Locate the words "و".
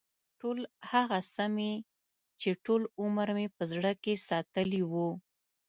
4.91-4.93